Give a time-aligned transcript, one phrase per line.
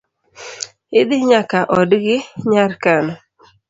[0.99, 2.17] Idhi nyaka odgi
[2.49, 3.13] nyar kano